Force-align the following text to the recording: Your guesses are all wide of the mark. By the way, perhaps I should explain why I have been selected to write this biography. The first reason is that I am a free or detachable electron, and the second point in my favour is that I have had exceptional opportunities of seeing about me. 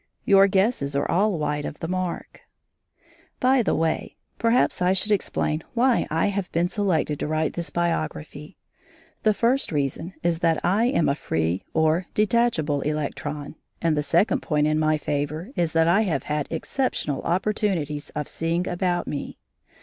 Your 0.25 0.47
guesses 0.47 0.95
are 0.95 1.07
all 1.11 1.37
wide 1.37 1.63
of 1.63 1.77
the 1.77 1.87
mark. 1.87 2.41
By 3.39 3.61
the 3.61 3.75
way, 3.75 4.17
perhaps 4.39 4.81
I 4.81 4.93
should 4.93 5.11
explain 5.11 5.61
why 5.75 6.07
I 6.09 6.29
have 6.29 6.51
been 6.51 6.69
selected 6.69 7.19
to 7.19 7.27
write 7.27 7.53
this 7.53 7.69
biography. 7.69 8.57
The 9.21 9.35
first 9.35 9.71
reason 9.71 10.15
is 10.23 10.39
that 10.39 10.59
I 10.65 10.85
am 10.85 11.07
a 11.07 11.13
free 11.13 11.65
or 11.75 12.07
detachable 12.15 12.81
electron, 12.81 13.53
and 13.79 13.95
the 13.95 14.01
second 14.01 14.41
point 14.41 14.65
in 14.65 14.79
my 14.79 14.97
favour 14.97 15.51
is 15.55 15.73
that 15.73 15.87
I 15.87 16.01
have 16.01 16.23
had 16.23 16.47
exceptional 16.49 17.21
opportunities 17.21 18.09
of 18.15 18.27
seeing 18.27 18.67
about 18.67 19.05
me. 19.05 19.37